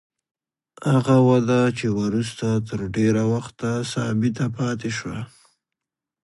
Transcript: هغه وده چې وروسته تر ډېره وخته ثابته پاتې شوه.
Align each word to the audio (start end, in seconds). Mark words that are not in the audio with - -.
هغه 0.91 1.17
وده 1.29 1.61
چې 1.77 1.87
وروسته 2.01 2.47
تر 2.69 2.79
ډېره 2.95 3.23
وخته 3.33 3.69
ثابته 3.93 4.45
پاتې 4.57 4.89
شوه. 4.97 5.19